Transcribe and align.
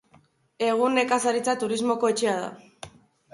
Egun 0.67 0.97
nekazaritza 0.99 1.55
turismoko 1.65 2.11
etxea 2.15 2.35
da. 2.47 2.91